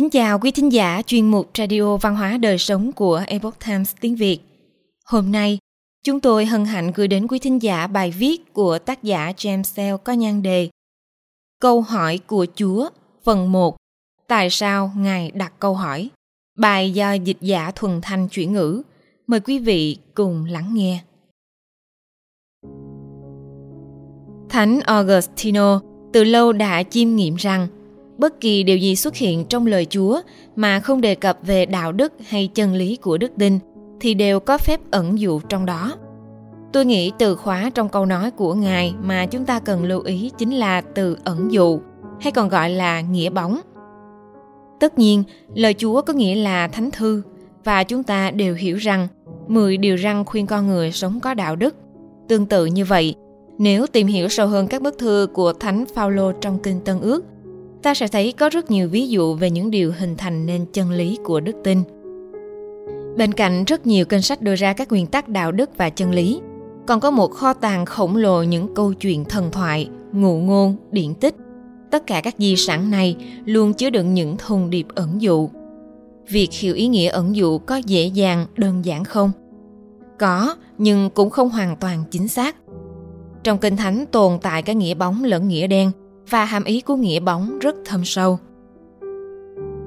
Kính 0.00 0.10
chào 0.10 0.38
quý 0.38 0.50
thính 0.50 0.72
giả 0.72 1.02
chuyên 1.06 1.30
mục 1.30 1.50
Radio 1.58 1.96
Văn 1.96 2.16
hóa 2.16 2.36
Đời 2.36 2.58
Sống 2.58 2.92
của 2.92 3.22
Epoch 3.26 3.54
Times 3.66 3.94
tiếng 4.00 4.16
Việt. 4.16 4.38
Hôm 5.04 5.32
nay, 5.32 5.58
chúng 6.04 6.20
tôi 6.20 6.46
hân 6.46 6.64
hạnh 6.64 6.92
gửi 6.94 7.08
đến 7.08 7.26
quý 7.26 7.38
thính 7.38 7.62
giả 7.62 7.86
bài 7.86 8.10
viết 8.18 8.52
của 8.52 8.78
tác 8.78 9.02
giả 9.02 9.32
James 9.36 9.62
Sell 9.62 9.96
có 10.04 10.12
nhan 10.12 10.42
đề 10.42 10.68
Câu 11.60 11.80
hỏi 11.80 12.18
của 12.26 12.46
Chúa, 12.54 12.88
phần 13.24 13.52
1 13.52 13.76
Tại 14.28 14.50
sao 14.50 14.92
Ngài 14.96 15.30
đặt 15.30 15.52
câu 15.58 15.74
hỏi? 15.74 16.10
Bài 16.58 16.90
do 16.90 17.12
dịch 17.12 17.40
giả 17.40 17.70
thuần 17.70 18.00
thanh 18.02 18.28
chuyển 18.28 18.52
ngữ. 18.52 18.82
Mời 19.26 19.40
quý 19.40 19.58
vị 19.58 19.96
cùng 20.14 20.44
lắng 20.44 20.74
nghe. 20.74 21.02
Thánh 24.48 24.80
Augustino 24.80 25.80
từ 26.12 26.24
lâu 26.24 26.52
đã 26.52 26.82
chiêm 26.82 27.16
nghiệm 27.16 27.34
rằng 27.34 27.68
bất 28.20 28.40
kỳ 28.40 28.62
điều 28.62 28.76
gì 28.76 28.96
xuất 28.96 29.16
hiện 29.16 29.44
trong 29.44 29.66
lời 29.66 29.86
Chúa 29.90 30.20
mà 30.56 30.80
không 30.80 31.00
đề 31.00 31.14
cập 31.14 31.38
về 31.42 31.66
đạo 31.66 31.92
đức 31.92 32.12
hay 32.28 32.46
chân 32.54 32.74
lý 32.74 32.96
của 32.96 33.18
đức 33.18 33.32
tin 33.38 33.58
thì 34.00 34.14
đều 34.14 34.40
có 34.40 34.58
phép 34.58 34.80
ẩn 34.90 35.18
dụ 35.18 35.40
trong 35.40 35.66
đó. 35.66 35.94
Tôi 36.72 36.84
nghĩ 36.84 37.12
từ 37.18 37.36
khóa 37.36 37.70
trong 37.74 37.88
câu 37.88 38.06
nói 38.06 38.30
của 38.30 38.54
Ngài 38.54 38.94
mà 39.02 39.26
chúng 39.26 39.44
ta 39.44 39.60
cần 39.60 39.84
lưu 39.84 40.00
ý 40.00 40.30
chính 40.38 40.50
là 40.50 40.80
từ 40.80 41.16
ẩn 41.24 41.52
dụ, 41.52 41.80
hay 42.20 42.32
còn 42.32 42.48
gọi 42.48 42.70
là 42.70 43.00
nghĩa 43.00 43.30
bóng. 43.30 43.60
Tất 44.80 44.98
nhiên, 44.98 45.24
lời 45.54 45.74
Chúa 45.78 46.02
có 46.02 46.12
nghĩa 46.12 46.34
là 46.34 46.68
thánh 46.68 46.90
thư 46.90 47.22
và 47.64 47.84
chúng 47.84 48.02
ta 48.02 48.30
đều 48.30 48.54
hiểu 48.54 48.76
rằng 48.76 49.08
10 49.48 49.76
điều 49.76 49.98
răn 49.98 50.24
khuyên 50.24 50.46
con 50.46 50.66
người 50.66 50.92
sống 50.92 51.20
có 51.20 51.34
đạo 51.34 51.56
đức. 51.56 51.74
Tương 52.28 52.46
tự 52.46 52.66
như 52.66 52.84
vậy, 52.84 53.14
nếu 53.58 53.86
tìm 53.86 54.06
hiểu 54.06 54.28
sâu 54.28 54.46
hơn 54.46 54.66
các 54.66 54.82
bức 54.82 54.98
thư 54.98 55.26
của 55.32 55.52
Thánh 55.52 55.84
Phaolô 55.94 56.32
trong 56.32 56.58
Kinh 56.58 56.80
Tân 56.80 57.00
Ước, 57.00 57.24
ta 57.82 57.94
sẽ 57.94 58.08
thấy 58.08 58.32
có 58.32 58.48
rất 58.48 58.70
nhiều 58.70 58.88
ví 58.88 59.08
dụ 59.08 59.34
về 59.34 59.50
những 59.50 59.70
điều 59.70 59.92
hình 59.98 60.16
thành 60.16 60.46
nên 60.46 60.66
chân 60.72 60.90
lý 60.90 61.18
của 61.24 61.40
đức 61.40 61.56
tin. 61.64 61.82
Bên 63.16 63.32
cạnh 63.32 63.64
rất 63.64 63.86
nhiều 63.86 64.04
kinh 64.04 64.22
sách 64.22 64.42
đưa 64.42 64.54
ra 64.54 64.72
các 64.72 64.88
nguyên 64.90 65.06
tắc 65.06 65.28
đạo 65.28 65.52
đức 65.52 65.70
và 65.76 65.90
chân 65.90 66.10
lý, 66.10 66.40
còn 66.86 67.00
có 67.00 67.10
một 67.10 67.30
kho 67.30 67.52
tàng 67.52 67.86
khổng 67.86 68.16
lồ 68.16 68.42
những 68.42 68.74
câu 68.74 68.92
chuyện 68.92 69.24
thần 69.24 69.50
thoại, 69.50 69.88
ngụ 70.12 70.40
ngôn, 70.40 70.76
điển 70.90 71.14
tích. 71.14 71.34
Tất 71.90 72.06
cả 72.06 72.20
các 72.20 72.34
di 72.38 72.56
sản 72.56 72.90
này 72.90 73.16
luôn 73.44 73.72
chứa 73.72 73.90
đựng 73.90 74.14
những 74.14 74.36
thông 74.36 74.70
điệp 74.70 74.86
ẩn 74.94 75.22
dụ. 75.22 75.48
Việc 76.28 76.52
hiểu 76.52 76.74
ý 76.74 76.88
nghĩa 76.88 77.08
ẩn 77.08 77.36
dụ 77.36 77.58
có 77.58 77.76
dễ 77.76 78.06
dàng, 78.06 78.46
đơn 78.56 78.84
giản 78.84 79.04
không? 79.04 79.32
Có, 80.18 80.56
nhưng 80.78 81.10
cũng 81.10 81.30
không 81.30 81.50
hoàn 81.50 81.76
toàn 81.76 82.04
chính 82.10 82.28
xác. 82.28 82.56
Trong 83.42 83.58
Kinh 83.58 83.76
Thánh 83.76 84.04
tồn 84.06 84.38
tại 84.42 84.62
cả 84.62 84.72
nghĩa 84.72 84.94
bóng 84.94 85.24
lẫn 85.24 85.48
nghĩa 85.48 85.66
đen 85.66 85.90
và 86.30 86.44
hàm 86.44 86.64
ý 86.64 86.80
của 86.80 86.96
nghĩa 86.96 87.20
bóng 87.20 87.58
rất 87.58 87.74
thâm 87.84 88.04
sâu. 88.04 88.38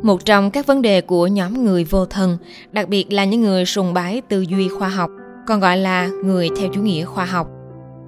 Một 0.03 0.25
trong 0.25 0.51
các 0.51 0.67
vấn 0.67 0.81
đề 0.81 1.01
của 1.01 1.27
nhóm 1.27 1.65
người 1.65 1.83
vô 1.83 2.05
thần, 2.05 2.37
đặc 2.71 2.89
biệt 2.89 3.13
là 3.13 3.25
những 3.25 3.41
người 3.41 3.65
sùng 3.65 3.93
bái 3.93 4.21
tư 4.21 4.41
duy 4.41 4.67
khoa 4.67 4.89
học, 4.89 5.09
còn 5.47 5.59
gọi 5.59 5.77
là 5.77 6.07
người 6.07 6.49
theo 6.57 6.69
chủ 6.73 6.81
nghĩa 6.81 7.05
khoa 7.05 7.25
học. 7.25 7.47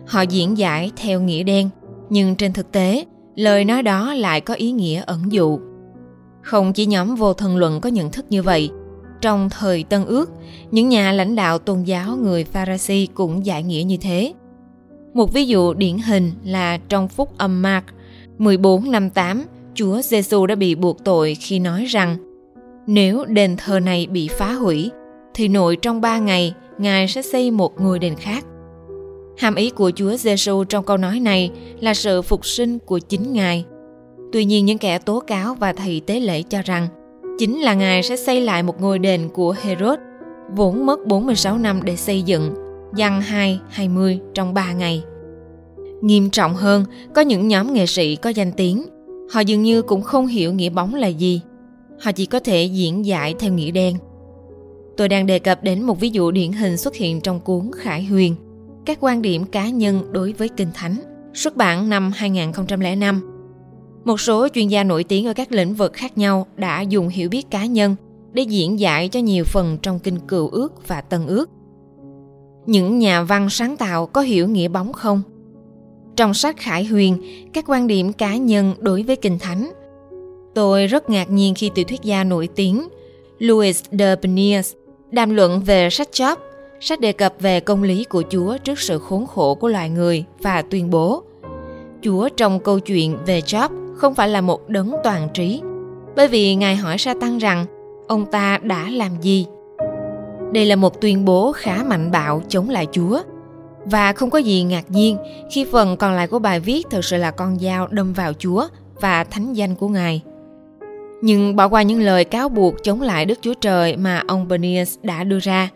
Họ 0.07 0.21
diễn 0.21 0.57
giải 0.57 0.91
theo 0.95 1.21
nghĩa 1.21 1.43
đen, 1.43 1.69
nhưng 2.09 2.35
trên 2.35 2.53
thực 2.53 2.71
tế, 2.71 3.05
lời 3.35 3.65
nói 3.65 3.83
đó 3.83 4.13
lại 4.13 4.41
có 4.41 4.53
ý 4.53 4.71
nghĩa 4.71 5.03
ẩn 5.05 5.31
dụ. 5.31 5.59
Không 6.41 6.73
chỉ 6.73 6.85
nhóm 6.85 7.15
vô 7.15 7.33
thần 7.33 7.57
luận 7.57 7.81
có 7.81 7.89
nhận 7.89 8.11
thức 8.11 8.25
như 8.29 8.43
vậy, 8.43 8.69
trong 9.21 9.49
thời 9.49 9.83
Tân 9.83 10.05
Ước, 10.05 10.31
những 10.71 10.89
nhà 10.89 11.11
lãnh 11.11 11.35
đạo 11.35 11.59
tôn 11.59 11.83
giáo 11.83 12.15
người 12.15 12.43
Pharisee 12.43 13.05
cũng 13.13 13.45
giải 13.45 13.63
nghĩa 13.63 13.83
như 13.83 13.97
thế. 13.97 14.33
Một 15.13 15.33
ví 15.33 15.45
dụ 15.45 15.73
điển 15.73 15.97
hình 15.97 16.31
là 16.43 16.77
trong 16.89 17.07
phúc 17.07 17.37
âm 17.37 17.61
Mark 17.61 17.85
14 18.37 18.91
năm 18.91 19.09
8, 19.09 19.43
Chúa 19.73 20.01
Giêsu 20.01 20.45
đã 20.45 20.55
bị 20.55 20.75
buộc 20.75 21.03
tội 21.03 21.35
khi 21.35 21.59
nói 21.59 21.85
rằng 21.85 22.17
nếu 22.87 23.25
đền 23.25 23.57
thờ 23.57 23.79
này 23.79 24.07
bị 24.11 24.27
phá 24.27 24.53
hủy, 24.53 24.91
thì 25.33 25.47
nội 25.47 25.75
trong 25.75 26.01
ba 26.01 26.19
ngày 26.19 26.53
Ngài 26.77 27.07
sẽ 27.07 27.21
xây 27.21 27.51
một 27.51 27.81
ngôi 27.81 27.99
đền 27.99 28.15
khác. 28.15 28.45
Hàm 29.37 29.55
ý 29.55 29.69
của 29.69 29.91
Chúa 29.95 30.15
Giêsu 30.15 30.63
trong 30.63 30.85
câu 30.85 30.97
nói 30.97 31.19
này 31.19 31.51
là 31.79 31.93
sự 31.93 32.21
phục 32.21 32.45
sinh 32.45 32.79
của 32.79 32.99
chính 32.99 33.33
Ngài. 33.33 33.65
Tuy 34.31 34.45
nhiên 34.45 34.65
những 34.65 34.77
kẻ 34.77 34.99
tố 34.99 35.19
cáo 35.19 35.55
và 35.55 35.73
thầy 35.73 36.01
tế 36.05 36.19
lễ 36.19 36.41
cho 36.41 36.61
rằng 36.61 36.87
chính 37.39 37.61
là 37.61 37.73
Ngài 37.73 38.03
sẽ 38.03 38.15
xây 38.15 38.41
lại 38.41 38.63
một 38.63 38.81
ngôi 38.81 38.99
đền 38.99 39.29
của 39.33 39.55
Herod 39.61 39.99
vốn 40.55 40.85
mất 40.85 41.07
46 41.07 41.57
năm 41.57 41.79
để 41.83 41.95
xây 41.95 42.21
dựng, 42.21 42.53
dăng 42.97 43.21
2, 43.21 43.59
20 43.69 44.19
trong 44.33 44.53
3 44.53 44.73
ngày. 44.73 45.03
Nghiêm 46.05 46.29
trọng 46.29 46.55
hơn, 46.55 46.85
có 47.15 47.21
những 47.21 47.47
nhóm 47.47 47.73
nghệ 47.73 47.85
sĩ 47.85 48.15
có 48.15 48.29
danh 48.29 48.51
tiếng, 48.51 48.85
họ 49.31 49.39
dường 49.39 49.63
như 49.63 49.81
cũng 49.81 50.01
không 50.01 50.27
hiểu 50.27 50.53
nghĩa 50.53 50.69
bóng 50.69 50.95
là 50.95 51.07
gì. 51.07 51.41
Họ 52.01 52.11
chỉ 52.11 52.25
có 52.25 52.39
thể 52.39 52.63
diễn 52.65 53.05
giải 53.05 53.35
theo 53.39 53.53
nghĩa 53.53 53.71
đen. 53.71 53.95
Tôi 54.97 55.09
đang 55.09 55.25
đề 55.25 55.39
cập 55.39 55.63
đến 55.63 55.81
một 55.81 55.99
ví 55.99 56.09
dụ 56.09 56.31
điển 56.31 56.51
hình 56.51 56.77
xuất 56.77 56.95
hiện 56.95 57.21
trong 57.21 57.39
cuốn 57.39 57.71
Khải 57.75 58.03
Huyền, 58.03 58.35
các 58.85 58.97
quan 59.01 59.21
điểm 59.21 59.45
cá 59.45 59.69
nhân 59.69 60.01
đối 60.11 60.33
với 60.33 60.49
Kinh 60.49 60.69
Thánh, 60.73 60.97
xuất 61.33 61.57
bản 61.57 61.89
năm 61.89 62.11
2005. 62.15 63.21
Một 64.05 64.19
số 64.19 64.47
chuyên 64.53 64.67
gia 64.67 64.83
nổi 64.83 65.03
tiếng 65.03 65.27
ở 65.27 65.33
các 65.33 65.51
lĩnh 65.51 65.73
vực 65.73 65.93
khác 65.93 66.17
nhau 66.17 66.47
đã 66.55 66.81
dùng 66.81 67.07
hiểu 67.07 67.29
biết 67.29 67.49
cá 67.49 67.65
nhân 67.65 67.95
để 68.33 68.43
diễn 68.43 68.79
giải 68.79 69.09
cho 69.09 69.19
nhiều 69.19 69.43
phần 69.43 69.77
trong 69.81 69.99
Kinh 69.99 70.19
Cựu 70.19 70.49
Ước 70.49 70.87
và 70.87 71.01
Tân 71.01 71.27
Ước. 71.27 71.49
Những 72.65 72.99
nhà 72.99 73.23
văn 73.23 73.49
sáng 73.49 73.77
tạo 73.77 74.05
có 74.05 74.21
hiểu 74.21 74.47
nghĩa 74.47 74.67
bóng 74.67 74.93
không? 74.93 75.21
Trong 76.15 76.33
sách 76.33 76.57
Khải 76.57 76.85
Huyền, 76.85 77.17
các 77.53 77.65
quan 77.67 77.87
điểm 77.87 78.13
cá 78.13 78.35
nhân 78.35 78.73
đối 78.79 79.03
với 79.03 79.15
Kinh 79.15 79.39
Thánh. 79.39 79.71
Tôi 80.53 80.87
rất 80.87 81.09
ngạc 81.09 81.29
nhiên 81.29 81.53
khi 81.55 81.71
tiểu 81.75 81.85
thuyết 81.87 82.01
gia 82.01 82.23
nổi 82.23 82.49
tiếng 82.55 82.87
Louis 83.39 83.83
de 83.91 84.15
Beniers 84.15 84.73
đàm 85.11 85.35
luận 85.35 85.61
về 85.65 85.89
sách 85.89 86.07
Job, 86.11 86.35
sách 86.79 86.99
đề 86.99 87.11
cập 87.11 87.33
về 87.39 87.59
công 87.59 87.83
lý 87.83 88.03
của 88.03 88.23
Chúa 88.29 88.57
trước 88.57 88.79
sự 88.79 88.99
khốn 88.99 89.27
khổ 89.27 89.55
của 89.55 89.67
loài 89.67 89.89
người 89.89 90.23
và 90.39 90.61
tuyên 90.61 90.89
bố 90.89 91.23
Chúa 92.01 92.29
trong 92.29 92.59
câu 92.59 92.79
chuyện 92.79 93.17
về 93.25 93.39
Job 93.39 93.69
không 93.95 94.15
phải 94.15 94.29
là 94.29 94.41
một 94.41 94.69
đấng 94.69 94.91
toàn 95.03 95.27
trí, 95.33 95.61
bởi 96.15 96.27
vì 96.27 96.55
Ngài 96.55 96.75
hỏi 96.75 96.97
sa 96.97 97.13
tăng 97.21 97.37
rằng 97.37 97.65
ông 98.07 98.25
ta 98.25 98.59
đã 98.63 98.89
làm 98.89 99.11
gì. 99.21 99.45
Đây 100.51 100.65
là 100.65 100.75
một 100.75 101.01
tuyên 101.01 101.25
bố 101.25 101.51
khá 101.51 101.83
mạnh 101.87 102.11
bạo 102.11 102.41
chống 102.49 102.69
lại 102.69 102.87
Chúa– 102.91 103.21
và 103.85 104.13
không 104.13 104.29
có 104.29 104.39
gì 104.39 104.63
ngạc 104.63 104.91
nhiên 104.91 105.17
khi 105.51 105.65
phần 105.71 105.97
còn 105.97 106.13
lại 106.13 106.27
của 106.27 106.39
bài 106.39 106.59
viết 106.59 106.87
thực 106.89 107.05
sự 107.05 107.17
là 107.17 107.31
con 107.31 107.59
dao 107.59 107.87
đâm 107.87 108.13
vào 108.13 108.33
Chúa 108.33 108.67
và 109.01 109.23
thánh 109.23 109.53
danh 109.53 109.75
của 109.75 109.87
Ngài. 109.87 110.21
Nhưng 111.21 111.55
bỏ 111.55 111.67
qua 111.67 111.81
những 111.81 112.01
lời 112.01 112.25
cáo 112.25 112.49
buộc 112.49 112.83
chống 112.83 113.01
lại 113.01 113.25
Đức 113.25 113.39
Chúa 113.41 113.53
Trời 113.53 113.97
mà 113.97 114.23
ông 114.27 114.47
Bernier 114.47 114.95
đã 115.03 115.23
đưa 115.23 115.39
ra. 115.39 115.69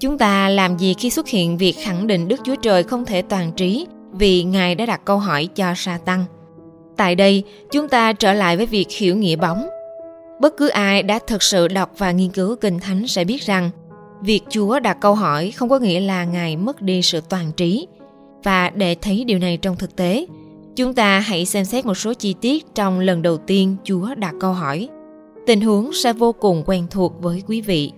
Chúng 0.00 0.18
ta 0.18 0.48
làm 0.48 0.78
gì 0.78 0.94
khi 0.98 1.10
xuất 1.10 1.28
hiện 1.28 1.58
việc 1.58 1.76
khẳng 1.82 2.06
định 2.06 2.28
Đức 2.28 2.40
Chúa 2.44 2.54
Trời 2.62 2.82
không 2.82 3.04
thể 3.04 3.22
toàn 3.22 3.52
trí 3.52 3.86
vì 4.12 4.44
Ngài 4.44 4.74
đã 4.74 4.86
đặt 4.86 5.00
câu 5.04 5.18
hỏi 5.18 5.48
cho 5.54 5.72
sa 5.76 5.98
tăng. 6.04 6.24
Tại 6.96 7.14
đây, 7.14 7.42
chúng 7.70 7.88
ta 7.88 8.12
trở 8.12 8.32
lại 8.32 8.56
với 8.56 8.66
việc 8.66 8.90
hiểu 8.90 9.16
nghĩa 9.16 9.36
bóng. 9.36 9.68
Bất 10.40 10.56
cứ 10.56 10.68
ai 10.68 11.02
đã 11.02 11.18
thực 11.26 11.42
sự 11.42 11.68
đọc 11.68 11.90
và 11.98 12.10
nghiên 12.10 12.30
cứu 12.30 12.56
Kinh 12.56 12.80
Thánh 12.80 13.06
sẽ 13.06 13.24
biết 13.24 13.42
rằng 13.42 13.70
Việc 14.20 14.40
Chúa 14.50 14.80
đặt 14.80 15.00
câu 15.00 15.14
hỏi 15.14 15.50
không 15.50 15.68
có 15.68 15.78
nghĩa 15.78 16.00
là 16.00 16.24
Ngài 16.24 16.56
mất 16.56 16.82
đi 16.82 17.02
sự 17.02 17.20
toàn 17.28 17.52
trí. 17.56 17.86
Và 18.42 18.70
để 18.70 18.94
thấy 18.94 19.24
điều 19.24 19.38
này 19.38 19.56
trong 19.56 19.76
thực 19.76 19.96
tế, 19.96 20.26
chúng 20.76 20.94
ta 20.94 21.18
hãy 21.18 21.46
xem 21.46 21.64
xét 21.64 21.86
một 21.86 21.94
số 21.94 22.14
chi 22.14 22.34
tiết 22.40 22.74
trong 22.74 23.00
lần 23.00 23.22
đầu 23.22 23.36
tiên 23.36 23.76
Chúa 23.84 24.14
đặt 24.14 24.34
câu 24.40 24.52
hỏi. 24.52 24.88
Tình 25.46 25.60
huống 25.60 25.92
sẽ 25.92 26.12
vô 26.12 26.32
cùng 26.32 26.62
quen 26.66 26.86
thuộc 26.90 27.22
với 27.22 27.42
quý 27.46 27.60
vị. 27.60 27.92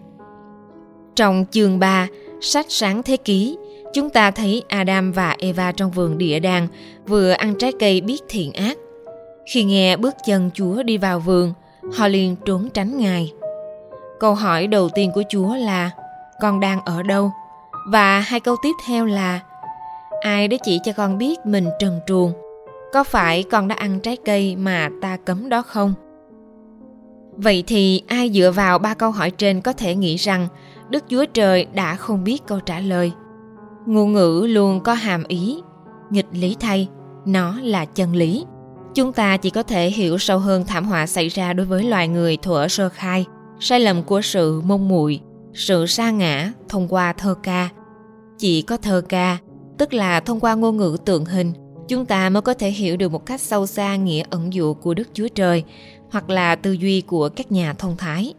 Trong 1.16 1.44
chương 1.50 1.78
3, 1.78 2.08
sách 2.40 2.66
sáng 2.68 3.02
thế 3.02 3.16
ký, 3.16 3.56
chúng 3.92 4.10
ta 4.10 4.30
thấy 4.30 4.62
Adam 4.68 5.12
và 5.12 5.36
Eva 5.38 5.72
trong 5.72 5.90
vườn 5.90 6.18
địa 6.18 6.40
đàng 6.40 6.68
vừa 7.06 7.30
ăn 7.30 7.54
trái 7.58 7.72
cây 7.78 8.00
biết 8.00 8.22
thiện 8.28 8.52
ác. 8.52 8.78
Khi 9.52 9.64
nghe 9.64 9.96
bước 9.96 10.14
chân 10.26 10.50
Chúa 10.54 10.82
đi 10.82 10.98
vào 10.98 11.20
vườn, 11.20 11.52
họ 11.92 12.08
liền 12.08 12.36
trốn 12.44 12.68
tránh 12.74 12.98
Ngài. 12.98 13.32
Câu 14.20 14.34
hỏi 14.34 14.66
đầu 14.66 14.88
tiên 14.88 15.10
của 15.14 15.22
Chúa 15.30 15.54
là 15.54 15.90
con 16.40 16.60
đang 16.60 16.80
ở 16.84 17.02
đâu? 17.02 17.32
Và 17.86 18.20
hai 18.20 18.40
câu 18.40 18.56
tiếp 18.62 18.72
theo 18.86 19.06
là, 19.06 19.40
ai 20.20 20.48
đã 20.48 20.56
chỉ 20.62 20.78
cho 20.84 20.92
con 20.92 21.18
biết 21.18 21.46
mình 21.46 21.68
trần 21.78 22.00
truồng, 22.06 22.32
có 22.92 23.04
phải 23.04 23.42
con 23.42 23.68
đã 23.68 23.74
ăn 23.74 24.00
trái 24.00 24.16
cây 24.24 24.56
mà 24.56 24.88
ta 25.02 25.16
cấm 25.16 25.48
đó 25.48 25.62
không? 25.62 25.94
Vậy 27.36 27.64
thì 27.66 28.02
ai 28.06 28.30
dựa 28.34 28.50
vào 28.50 28.78
ba 28.78 28.94
câu 28.94 29.10
hỏi 29.10 29.30
trên 29.30 29.60
có 29.60 29.72
thể 29.72 29.94
nghĩ 29.94 30.16
rằng 30.16 30.48
đức 30.90 31.04
chúa 31.08 31.24
trời 31.24 31.66
đã 31.74 31.94
không 31.94 32.24
biết 32.24 32.42
câu 32.46 32.60
trả 32.60 32.80
lời? 32.80 33.12
Ngôn 33.86 34.12
ngữ 34.12 34.46
luôn 34.48 34.80
có 34.80 34.94
hàm 34.94 35.24
ý, 35.28 35.62
nghịch 36.10 36.26
lý 36.32 36.56
thay, 36.60 36.88
nó 37.26 37.56
là 37.62 37.84
chân 37.84 38.12
lý. 38.16 38.44
Chúng 38.94 39.12
ta 39.12 39.36
chỉ 39.36 39.50
có 39.50 39.62
thể 39.62 39.90
hiểu 39.90 40.18
sâu 40.18 40.38
hơn 40.38 40.64
thảm 40.66 40.84
họa 40.84 41.06
xảy 41.06 41.28
ra 41.28 41.52
đối 41.52 41.66
với 41.66 41.84
loài 41.84 42.08
người 42.08 42.36
thuở 42.36 42.68
sơ 42.68 42.88
khai, 42.88 43.24
sai 43.60 43.80
lầm 43.80 44.02
của 44.02 44.20
sự 44.20 44.60
mông 44.60 44.88
muội 44.88 45.20
sự 45.54 45.86
sa 45.86 46.10
ngã 46.10 46.52
thông 46.68 46.88
qua 46.88 47.12
thơ 47.12 47.34
ca. 47.42 47.68
Chỉ 48.38 48.62
có 48.62 48.76
thơ 48.76 49.02
ca, 49.08 49.38
tức 49.78 49.94
là 49.94 50.20
thông 50.20 50.40
qua 50.40 50.54
ngôn 50.54 50.76
ngữ 50.76 50.96
tượng 51.04 51.24
hình, 51.24 51.52
chúng 51.88 52.06
ta 52.06 52.30
mới 52.30 52.42
có 52.42 52.54
thể 52.54 52.70
hiểu 52.70 52.96
được 52.96 53.12
một 53.12 53.26
cách 53.26 53.40
sâu 53.40 53.66
xa 53.66 53.96
nghĩa 53.96 54.22
ẩn 54.30 54.52
dụ 54.52 54.74
của 54.74 54.94
đức 54.94 55.08
chúa 55.14 55.28
trời, 55.28 55.64
hoặc 56.10 56.30
là 56.30 56.56
tư 56.56 56.72
duy 56.72 57.00
của 57.00 57.28
các 57.28 57.52
nhà 57.52 57.72
thông 57.72 57.96
thái. 57.96 58.34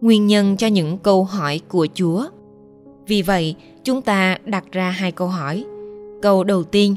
Nguyên 0.00 0.26
nhân 0.26 0.56
cho 0.56 0.66
những 0.66 0.98
câu 0.98 1.24
hỏi 1.24 1.60
của 1.68 1.86
chúa. 1.94 2.24
Vì 3.06 3.22
vậy, 3.22 3.54
chúng 3.84 4.02
ta 4.02 4.38
đặt 4.44 4.64
ra 4.72 4.90
hai 4.90 5.12
câu 5.12 5.28
hỏi. 5.28 5.64
Câu 6.22 6.44
đầu 6.44 6.64
tiên, 6.64 6.96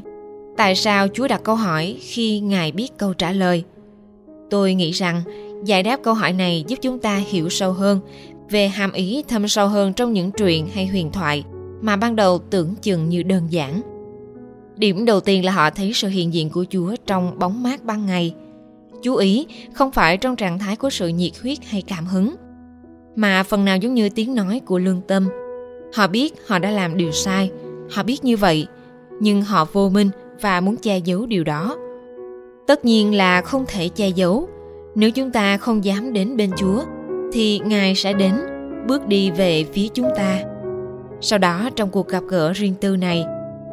tại 0.56 0.74
sao 0.74 1.06
chúa 1.14 1.28
đặt 1.28 1.40
câu 1.44 1.54
hỏi 1.54 1.96
khi 2.00 2.40
ngài 2.40 2.72
biết 2.72 2.88
câu 2.98 3.14
trả 3.14 3.32
lời? 3.32 3.64
Tôi 4.50 4.74
nghĩ 4.74 4.90
rằng 4.90 5.22
giải 5.64 5.82
đáp 5.82 6.00
câu 6.02 6.14
hỏi 6.14 6.32
này 6.32 6.64
giúp 6.68 6.78
chúng 6.82 6.98
ta 6.98 7.16
hiểu 7.16 7.48
sâu 7.48 7.72
hơn 7.72 8.00
về 8.50 8.68
hàm 8.68 8.92
ý 8.92 9.24
thâm 9.28 9.48
sâu 9.48 9.68
hơn 9.68 9.92
trong 9.92 10.12
những 10.12 10.30
truyện 10.30 10.66
hay 10.74 10.86
huyền 10.86 11.12
thoại 11.12 11.44
mà 11.80 11.96
ban 11.96 12.16
đầu 12.16 12.38
tưởng 12.38 12.74
chừng 12.82 13.08
như 13.08 13.22
đơn 13.22 13.46
giản. 13.50 13.80
Điểm 14.76 15.04
đầu 15.04 15.20
tiên 15.20 15.44
là 15.44 15.52
họ 15.52 15.70
thấy 15.70 15.92
sự 15.94 16.08
hiện 16.08 16.34
diện 16.34 16.50
của 16.50 16.64
chúa 16.70 16.94
trong 17.06 17.38
bóng 17.38 17.62
mát 17.62 17.84
ban 17.84 18.06
ngày. 18.06 18.34
Chú 19.02 19.16
ý, 19.16 19.46
không 19.72 19.90
phải 19.90 20.16
trong 20.16 20.36
trạng 20.36 20.58
thái 20.58 20.76
của 20.76 20.90
sự 20.90 21.08
nhiệt 21.08 21.32
huyết 21.42 21.58
hay 21.64 21.82
cảm 21.82 22.06
hứng, 22.06 22.34
mà 23.16 23.42
phần 23.42 23.64
nào 23.64 23.76
giống 23.76 23.94
như 23.94 24.08
tiếng 24.08 24.34
nói 24.34 24.60
của 24.66 24.78
lương 24.78 25.00
tâm. 25.08 25.28
Họ 25.94 26.06
biết 26.06 26.34
họ 26.46 26.58
đã 26.58 26.70
làm 26.70 26.96
điều 26.96 27.12
sai, 27.12 27.50
họ 27.90 28.02
biết 28.02 28.24
như 28.24 28.36
vậy, 28.36 28.66
nhưng 29.20 29.42
họ 29.42 29.64
vô 29.72 29.88
minh 29.88 30.10
và 30.40 30.60
muốn 30.60 30.76
che 30.76 30.98
giấu 30.98 31.26
điều 31.26 31.44
đó. 31.44 31.76
Tất 32.66 32.84
nhiên 32.84 33.14
là 33.14 33.40
không 33.40 33.64
thể 33.68 33.88
che 33.88 34.08
giấu, 34.08 34.48
nếu 34.94 35.10
chúng 35.10 35.30
ta 35.30 35.56
không 35.56 35.84
dám 35.84 36.12
đến 36.12 36.36
bên 36.36 36.50
chúa 36.56 36.82
thì 37.32 37.60
ngài 37.64 37.94
sẽ 37.94 38.12
đến, 38.12 38.34
bước 38.86 39.06
đi 39.06 39.30
về 39.30 39.64
phía 39.72 39.88
chúng 39.94 40.08
ta. 40.16 40.42
Sau 41.20 41.38
đó, 41.38 41.70
trong 41.76 41.90
cuộc 41.90 42.08
gặp 42.08 42.22
gỡ 42.28 42.52
riêng 42.52 42.74
tư 42.80 42.96
này, 42.96 43.24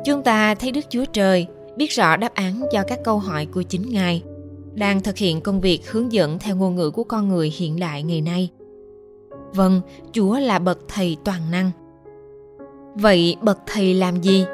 chúng 0.06 0.24
ta 0.24 0.56
thấy 0.56 0.72
đức 0.72 0.86
chúa 0.90 1.06
trời 1.06 1.48
biết 1.78 1.92
rõ 1.92 2.18
đáp 2.18 2.34
án 2.34 2.62
cho 2.72 2.84
các 2.88 3.00
câu 3.04 3.20
hỏi 3.20 3.46
của 3.46 3.62
chính 3.62 3.90
ngài, 3.90 4.24
đang 4.74 5.02
thực 5.02 5.18
hiện 5.18 5.42
công 5.42 5.62
việc 5.62 5.92
hướng 5.92 6.12
dẫn 6.12 6.40
theo 6.40 6.56
ngôn 6.56 6.76
ngữ 6.76 6.92
của 6.92 7.04
con 7.04 7.30
người 7.30 7.54
hiện 7.58 7.80
đại 7.80 8.04
ngày 8.04 8.22
nay. 8.22 8.50
Vâng 9.54 9.82
chúa 10.12 10.40
là 10.40 10.60
bậc 10.60 10.80
thầy 10.88 11.18
toàn 11.26 11.52
năng. 11.52 11.72
Vậy 12.96 13.36
bậc 13.42 13.60
thầy 13.68 13.94
làm 13.94 14.22
gì? 14.22 14.46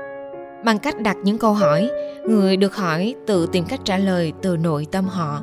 Bằng 0.65 0.79
cách 0.79 1.01
đặt 1.01 1.17
những 1.23 1.37
câu 1.37 1.53
hỏi, 1.53 1.89
người 2.27 2.57
được 2.57 2.75
hỏi 2.75 3.15
tự 3.27 3.47
tìm 3.51 3.65
cách 3.65 3.79
trả 3.83 3.97
lời 3.97 4.33
từ 4.41 4.57
nội 4.57 4.87
tâm 4.91 5.05
họ. 5.05 5.41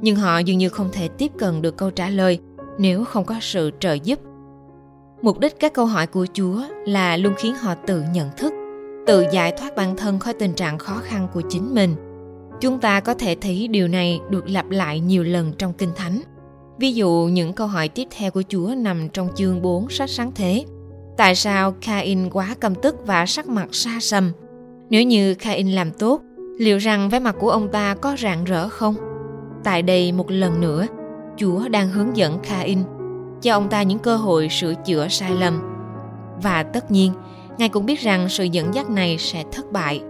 Nhưng 0.00 0.16
họ 0.16 0.38
dường 0.38 0.58
như 0.58 0.68
không 0.68 0.88
thể 0.92 1.08
tiếp 1.08 1.32
cận 1.38 1.62
được 1.62 1.76
câu 1.76 1.90
trả 1.90 2.08
lời 2.08 2.38
nếu 2.78 3.04
không 3.04 3.24
có 3.24 3.34
sự 3.40 3.70
trợ 3.80 3.92
giúp. 3.92 4.18
Mục 5.22 5.38
đích 5.38 5.60
các 5.60 5.74
câu 5.74 5.86
hỏi 5.86 6.06
của 6.06 6.26
chúa 6.32 6.62
là 6.86 7.16
luôn 7.16 7.32
khiến 7.36 7.54
họ 7.54 7.74
tự 7.74 8.02
nhận 8.12 8.30
thức, 8.36 8.52
tự 9.06 9.24
giải 9.32 9.52
thoát 9.58 9.76
bản 9.76 9.96
thân 9.96 10.18
khỏi 10.18 10.34
tình 10.34 10.54
trạng 10.54 10.78
khó 10.78 11.00
khăn 11.04 11.28
của 11.34 11.42
chính 11.48 11.74
mình. 11.74 11.94
Chúng 12.60 12.78
ta 12.78 13.00
có 13.00 13.14
thể 13.14 13.36
thấy 13.40 13.68
điều 13.68 13.88
này 13.88 14.20
được 14.30 14.48
lặp 14.48 14.70
lại 14.70 15.00
nhiều 15.00 15.22
lần 15.24 15.52
trong 15.58 15.72
kinh 15.72 15.90
thánh. 15.96 16.20
Ví 16.78 16.94
dụ, 16.94 17.28
những 17.32 17.52
câu 17.52 17.66
hỏi 17.66 17.88
tiếp 17.88 18.08
theo 18.16 18.30
của 18.30 18.42
chúa 18.48 18.74
nằm 18.76 19.08
trong 19.08 19.28
chương 19.34 19.62
4 19.62 19.90
sách 19.90 20.10
sáng 20.10 20.32
thế. 20.34 20.64
Tại 21.16 21.34
sao 21.34 21.72
Cain 21.72 22.30
quá 22.30 22.54
căm 22.60 22.74
tức 22.74 23.06
và 23.06 23.26
sắc 23.26 23.48
mặt 23.48 23.68
xa 23.72 23.98
sầm? 24.00 24.32
Nếu 24.90 25.02
như 25.02 25.34
Cain 25.34 25.68
làm 25.68 25.90
tốt, 25.90 26.20
liệu 26.58 26.78
rằng 26.78 27.08
vẻ 27.08 27.18
mặt 27.18 27.36
của 27.40 27.50
ông 27.50 27.68
ta 27.72 27.94
có 27.94 28.16
rạng 28.18 28.44
rỡ 28.44 28.68
không? 28.68 28.94
Tại 29.64 29.82
đây 29.82 30.12
một 30.12 30.30
lần 30.30 30.60
nữa 30.60 30.86
chúa 31.36 31.68
đang 31.68 31.88
hướng 31.88 32.16
dẫn 32.16 32.38
Cain, 32.38 32.78
cho 33.42 33.52
ông 33.52 33.68
ta 33.68 33.82
những 33.82 33.98
cơ 33.98 34.16
hội 34.16 34.48
sửa 34.48 34.74
chữa 34.74 35.08
sai 35.08 35.30
lầm. 35.34 35.60
Và 36.42 36.62
tất 36.62 36.90
nhiên, 36.90 37.12
ngài 37.58 37.68
cũng 37.68 37.86
biết 37.86 38.00
rằng 38.00 38.28
sự 38.28 38.44
dẫn 38.44 38.74
dắt 38.74 38.90
này 38.90 39.18
sẽ 39.18 39.44
thất 39.52 39.72
bại. 39.72 40.00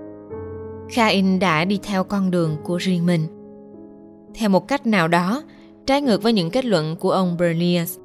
Cain 0.95 1.39
đã 1.39 1.65
đi 1.65 1.79
theo 1.83 2.05
con 2.05 2.31
đường 2.31 2.57
của 2.65 2.77
riêng 2.77 3.07
mình. 3.07 3.27
Theo 4.35 4.49
một 4.49 4.69
cách 4.69 4.87
nào 4.87 5.09
đó, 5.09 5.43
trái 5.87 6.01
ngược 6.01 6.23
với 6.23 6.33
những 6.33 6.51
kết 6.51 6.65
luận 6.65 6.97
của 6.97 7.11
ông 7.11 7.37
Berniers 7.37 7.99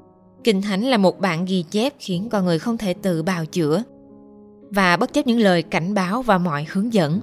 Kinh 0.44 0.62
Thánh 0.62 0.81
là 0.81 0.97
một 0.97 1.19
bản 1.19 1.45
ghi 1.45 1.63
chép 1.71 1.94
khiến 2.00 2.29
con 2.31 2.45
người 2.45 2.59
không 2.59 2.77
thể 2.77 2.94
tự 2.94 3.23
bào 3.23 3.45
chữa 3.45 3.83
và 4.69 4.97
bất 4.97 5.13
chấp 5.13 5.27
những 5.27 5.39
lời 5.39 5.63
cảnh 5.63 5.94
báo 5.94 6.21
và 6.21 6.38
mọi 6.38 6.65
hướng 6.69 6.94
dẫn. 6.94 7.19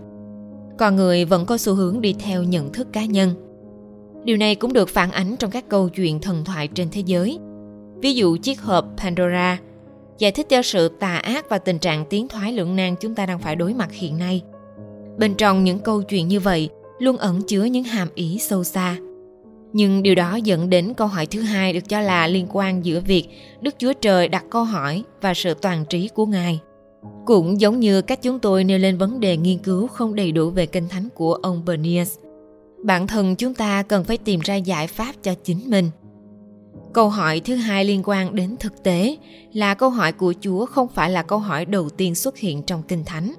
Con 0.79 0.97
người 0.97 1.25
vẫn 1.25 1.47
có 1.47 1.59
xu 1.59 1.75
hướng 1.75 2.01
đi 2.01 2.15
theo 2.19 2.43
nhận 2.43 2.73
thức 2.73 2.89
cá 2.93 3.05
nhân 3.05 3.48
điều 4.25 4.37
này 4.37 4.55
cũng 4.55 4.73
được 4.73 4.89
phản 4.89 5.11
ánh 5.11 5.37
trong 5.37 5.51
các 5.51 5.69
câu 5.69 5.89
chuyện 5.89 6.21
thần 6.21 6.45
thoại 6.45 6.69
trên 6.69 6.89
thế 6.93 7.03
giới. 7.07 7.39
Ví 8.01 8.15
dụ, 8.15 8.37
chiếc 8.37 8.61
hộp 8.61 8.85
pandora 8.97 9.59
giải 10.19 10.33
thích 10.33 10.49
cho 10.49 10.63
sự 10.63 10.89
tà 10.89 11.17
ác 11.17 11.49
và 11.49 11.59
tình 11.59 11.79
trạng 11.79 12.05
tiến 12.11 12.29
thoái 12.29 12.53
lưỡng 12.53 12.77
nan 12.77 12.95
chúng 13.01 13.15
ta 13.15 13.27
đang 13.27 13.39
phải 13.39 13.57
đối 13.57 13.75
mặt 13.75 13.93
hiện 13.93 14.19
nay. 14.19 14.43
Bên 15.19 15.35
trong 15.35 15.65
những 15.65 15.79
câu 15.79 16.03
chuyện 16.03 16.29
như 16.29 16.41
vậy, 16.41 16.69
luôn 16.99 17.17
ẩn 17.17 17.43
chứa 17.43 17.65
những 17.65 17.85
hàm 17.85 18.09
ý 18.15 18.39
sâu 18.39 18.65
xa. 18.65 18.97
Nhưng 19.73 20.03
điều 20.03 20.15
đó 20.15 20.37
dẫn 20.37 20.71
đến 20.71 20.95
câu 20.97 21.07
hỏi 21.07 21.27
thứ 21.27 21.41
hai 21.41 21.73
được 21.73 21.89
cho 21.89 22.01
là 22.01 22.27
liên 22.27 22.47
quan 22.53 22.85
giữa 22.85 23.01
việc 23.01 23.29
đức 23.61 23.75
chúa 23.79 23.93
trời 23.93 24.29
đặt 24.29 24.45
câu 24.51 24.65
hỏi 24.65 25.03
và 25.21 25.35
sự 25.35 25.55
toàn 25.55 25.85
trí 25.85 26.09
của 26.09 26.27
ngài. 26.27 26.61
Cũng 27.27 27.61
giống 27.61 27.81
như 27.81 28.03
cách 28.03 28.23
chúng 28.23 28.39
tôi 28.39 28.65
nêu 28.65 28.79
lên 28.79 28.99
vấn 28.99 29.21
đề 29.21 29.37
nghiên 29.37 29.59
cứu 29.59 29.87
không 29.87 30.15
đầy 30.15 30.33
đủ 30.33 30.51
về 30.51 30.67
kinh 30.67 30.89
thánh 30.89 31.09
của 31.15 31.35
ông 31.35 31.65
berniers 31.65 32.19
bản 32.83 33.07
thân 33.07 33.37
chúng 33.37 33.55
ta 33.55 33.83
cần 33.83 34.05
phải 34.05 34.19
tìm 34.19 34.41
ra 34.41 34.55
giải 34.55 34.87
pháp 34.87 35.13
cho 35.23 35.35
chính 35.45 35.71
mình 35.71 35.91
câu 36.95 37.09
hỏi 37.09 37.41
thứ 37.41 37.55
hai 37.55 37.85
liên 37.85 38.03
quan 38.05 38.35
đến 38.35 38.57
thực 38.61 38.83
tế 38.83 39.17
là 39.53 39.75
câu 39.75 39.91
hỏi 39.91 40.13
của 40.13 40.35
chúa 40.41 40.67
không 40.67 40.89
phải 40.89 41.11
là 41.11 41.23
câu 41.23 41.39
hỏi 41.39 41.65
đầu 41.65 41.89
tiên 41.89 42.15
xuất 42.15 42.39
hiện 42.39 42.63
trong 42.63 42.83
kinh 42.83 43.05
thánh 43.05 43.35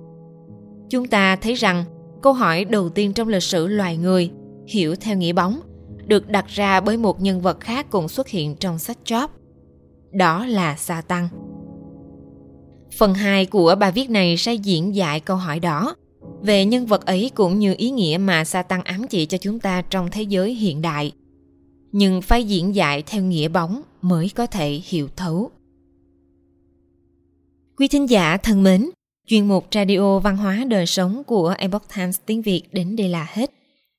chúng 0.89 1.07
ta 1.07 1.35
thấy 1.35 1.53
rằng, 1.53 1.83
câu 2.21 2.33
hỏi 2.33 2.65
đầu 2.65 2.89
tiên 2.89 3.13
trong 3.13 3.27
lịch 3.27 3.43
sử 3.43 3.67
loài 3.67 3.97
người, 3.97 4.31
hiểu 4.67 4.95
theo 4.95 5.17
nghĩa 5.17 5.33
bóng, 5.33 5.59
được 6.05 6.27
đặt 6.27 6.47
ra 6.47 6.81
bởi 6.81 6.97
một 6.97 7.21
nhân 7.21 7.41
vật 7.41 7.59
khác 7.59 7.85
cũng 7.89 8.07
xuất 8.07 8.27
hiện 8.27 8.55
trong 8.55 8.79
sách 8.79 8.97
Job. 9.05 9.27
Đó 10.11 10.45
là 10.45 10.75
sa 10.75 11.01
tăng. 11.01 11.27
Phần 12.97 13.13
2 13.13 13.45
của 13.45 13.75
bài 13.79 13.91
viết 13.91 14.09
này 14.09 14.37
sẽ 14.37 14.53
diễn 14.53 14.95
giải 14.95 15.19
câu 15.19 15.37
hỏi 15.37 15.59
đó 15.59 15.95
về 16.41 16.65
nhân 16.65 16.85
vật 16.85 17.05
ấy 17.05 17.31
cũng 17.35 17.59
như 17.59 17.75
ý 17.77 17.89
nghĩa 17.89 18.17
mà 18.21 18.45
Satan 18.45 18.83
ám 18.83 19.07
chỉ 19.07 19.25
cho 19.25 19.37
chúng 19.37 19.59
ta 19.59 19.81
trong 19.81 20.09
thế 20.11 20.21
giới 20.21 20.53
hiện 20.53 20.81
đại. 20.81 21.11
Nhưng 21.91 22.21
phải 22.21 22.43
diễn 22.43 22.75
giải 22.75 23.01
theo 23.01 23.23
nghĩa 23.23 23.47
bóng 23.47 23.81
mới 24.01 24.29
có 24.35 24.47
thể 24.47 24.81
hiểu 24.85 25.07
thấu. 25.15 25.51
Quý 27.77 27.87
thính 27.87 28.09
giả 28.09 28.37
thân 28.37 28.63
mến, 28.63 28.89
chuyên 29.27 29.47
mục 29.47 29.67
Radio 29.71 30.19
Văn 30.19 30.37
hóa 30.37 30.63
Đời 30.67 30.85
Sống 30.85 31.23
của 31.23 31.55
Epoch 31.57 31.83
Times 31.95 32.19
tiếng 32.25 32.41
Việt 32.41 32.61
đến 32.71 32.95
đây 32.95 33.09
là 33.09 33.27
hết. 33.33 33.51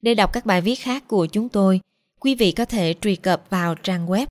Để 0.03 0.15
đọc 0.15 0.33
các 0.33 0.47
bài 0.47 0.61
viết 0.61 0.75
khác 0.75 1.09
của 1.09 1.27
chúng 1.27 1.49
tôi, 1.49 1.81
quý 2.21 2.35
vị 2.35 2.53
có 2.53 2.65
thể 2.65 2.95
truy 3.01 3.17
cập 3.17 3.45
vào 3.51 3.75
trang 3.75 4.07
web 4.07 4.27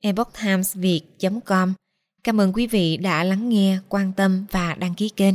epochtimesviet.com. 0.00 1.72
Cảm 2.24 2.40
ơn 2.40 2.52
quý 2.52 2.66
vị 2.66 2.96
đã 2.96 3.24
lắng 3.24 3.48
nghe, 3.48 3.78
quan 3.88 4.12
tâm 4.12 4.46
và 4.50 4.74
đăng 4.74 4.94
ký 4.94 5.08
kênh. 5.08 5.34